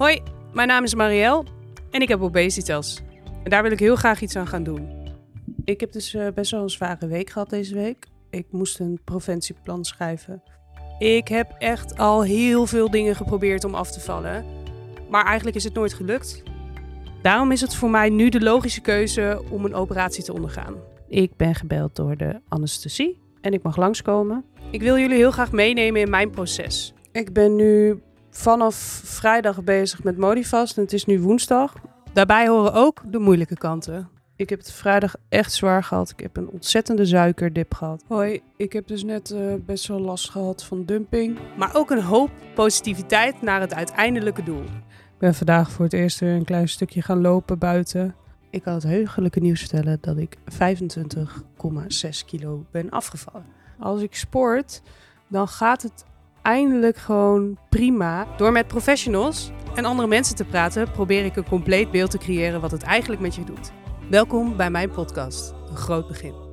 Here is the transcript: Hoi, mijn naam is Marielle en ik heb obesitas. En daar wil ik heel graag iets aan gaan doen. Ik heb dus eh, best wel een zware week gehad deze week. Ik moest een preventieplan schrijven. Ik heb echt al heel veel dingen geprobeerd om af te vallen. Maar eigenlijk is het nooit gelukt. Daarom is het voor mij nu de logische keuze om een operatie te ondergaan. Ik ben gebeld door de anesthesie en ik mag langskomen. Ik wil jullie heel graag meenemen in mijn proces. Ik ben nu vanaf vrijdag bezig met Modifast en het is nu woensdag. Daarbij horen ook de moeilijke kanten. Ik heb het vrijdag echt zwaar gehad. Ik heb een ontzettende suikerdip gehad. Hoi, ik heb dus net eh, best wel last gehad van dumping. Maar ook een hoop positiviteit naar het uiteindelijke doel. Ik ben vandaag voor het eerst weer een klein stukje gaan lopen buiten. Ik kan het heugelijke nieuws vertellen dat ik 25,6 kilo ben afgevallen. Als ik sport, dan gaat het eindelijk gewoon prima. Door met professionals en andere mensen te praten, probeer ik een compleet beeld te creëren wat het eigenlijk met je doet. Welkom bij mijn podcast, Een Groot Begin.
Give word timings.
Hoi, 0.00 0.22
mijn 0.52 0.68
naam 0.68 0.84
is 0.84 0.94
Marielle 0.94 1.44
en 1.90 2.00
ik 2.00 2.08
heb 2.08 2.20
obesitas. 2.20 3.02
En 3.44 3.50
daar 3.50 3.62
wil 3.62 3.72
ik 3.72 3.78
heel 3.78 3.96
graag 3.96 4.20
iets 4.20 4.36
aan 4.36 4.46
gaan 4.46 4.62
doen. 4.62 5.08
Ik 5.64 5.80
heb 5.80 5.92
dus 5.92 6.14
eh, 6.14 6.26
best 6.34 6.50
wel 6.50 6.62
een 6.62 6.70
zware 6.70 7.06
week 7.06 7.30
gehad 7.30 7.50
deze 7.50 7.74
week. 7.74 8.06
Ik 8.30 8.46
moest 8.50 8.78
een 8.78 9.00
preventieplan 9.04 9.84
schrijven. 9.84 10.42
Ik 10.98 11.28
heb 11.28 11.54
echt 11.58 11.98
al 11.98 12.22
heel 12.22 12.66
veel 12.66 12.90
dingen 12.90 13.16
geprobeerd 13.16 13.64
om 13.64 13.74
af 13.74 13.90
te 13.90 14.00
vallen. 14.00 14.44
Maar 15.10 15.24
eigenlijk 15.24 15.56
is 15.56 15.64
het 15.64 15.74
nooit 15.74 15.94
gelukt. 15.94 16.42
Daarom 17.22 17.52
is 17.52 17.60
het 17.60 17.74
voor 17.74 17.90
mij 17.90 18.08
nu 18.08 18.28
de 18.28 18.40
logische 18.40 18.80
keuze 18.80 19.42
om 19.50 19.64
een 19.64 19.74
operatie 19.74 20.24
te 20.24 20.32
ondergaan. 20.32 20.74
Ik 21.08 21.36
ben 21.36 21.54
gebeld 21.54 21.96
door 21.96 22.16
de 22.16 22.40
anesthesie 22.48 23.20
en 23.40 23.52
ik 23.52 23.62
mag 23.62 23.76
langskomen. 23.76 24.44
Ik 24.70 24.82
wil 24.82 24.98
jullie 24.98 25.16
heel 25.16 25.30
graag 25.30 25.52
meenemen 25.52 26.00
in 26.00 26.10
mijn 26.10 26.30
proces. 26.30 26.94
Ik 27.12 27.32
ben 27.32 27.56
nu 27.56 28.00
vanaf 28.30 28.74
vrijdag 29.04 29.64
bezig 29.64 30.02
met 30.02 30.16
Modifast 30.16 30.76
en 30.76 30.82
het 30.82 30.92
is 30.92 31.04
nu 31.04 31.20
woensdag. 31.20 31.74
Daarbij 32.12 32.48
horen 32.48 32.72
ook 32.72 33.02
de 33.06 33.18
moeilijke 33.18 33.56
kanten. 33.56 34.08
Ik 34.36 34.48
heb 34.50 34.58
het 34.58 34.72
vrijdag 34.72 35.14
echt 35.28 35.52
zwaar 35.52 35.84
gehad. 35.84 36.10
Ik 36.10 36.20
heb 36.20 36.36
een 36.36 36.48
ontzettende 36.48 37.06
suikerdip 37.06 37.74
gehad. 37.74 38.04
Hoi, 38.08 38.40
ik 38.56 38.72
heb 38.72 38.86
dus 38.86 39.04
net 39.04 39.30
eh, 39.30 39.54
best 39.66 39.86
wel 39.86 40.00
last 40.00 40.30
gehad 40.30 40.64
van 40.64 40.84
dumping. 40.84 41.38
Maar 41.56 41.76
ook 41.76 41.90
een 41.90 42.02
hoop 42.02 42.30
positiviteit 42.54 43.42
naar 43.42 43.60
het 43.60 43.74
uiteindelijke 43.74 44.42
doel. 44.42 44.62
Ik 44.62 45.18
ben 45.18 45.34
vandaag 45.34 45.70
voor 45.70 45.84
het 45.84 45.94
eerst 45.94 46.20
weer 46.20 46.34
een 46.34 46.44
klein 46.44 46.68
stukje 46.68 47.02
gaan 47.02 47.20
lopen 47.20 47.58
buiten. 47.58 48.14
Ik 48.50 48.62
kan 48.62 48.74
het 48.74 48.82
heugelijke 48.82 49.40
nieuws 49.40 49.60
vertellen 49.60 49.98
dat 50.00 50.16
ik 50.16 50.36
25,6 50.36 52.24
kilo 52.26 52.64
ben 52.70 52.90
afgevallen. 52.90 53.46
Als 53.78 54.02
ik 54.02 54.14
sport, 54.14 54.82
dan 55.28 55.48
gaat 55.48 55.82
het 55.82 56.04
eindelijk 56.50 56.96
gewoon 56.96 57.58
prima. 57.68 58.26
Door 58.36 58.52
met 58.52 58.66
professionals 58.66 59.50
en 59.74 59.84
andere 59.84 60.08
mensen 60.08 60.36
te 60.36 60.44
praten, 60.44 60.90
probeer 60.90 61.24
ik 61.24 61.36
een 61.36 61.48
compleet 61.48 61.90
beeld 61.90 62.10
te 62.10 62.18
creëren 62.18 62.60
wat 62.60 62.70
het 62.70 62.82
eigenlijk 62.82 63.22
met 63.22 63.34
je 63.34 63.44
doet. 63.44 63.72
Welkom 64.08 64.56
bij 64.56 64.70
mijn 64.70 64.90
podcast, 64.90 65.54
Een 65.68 65.76
Groot 65.76 66.08
Begin. 66.08 66.49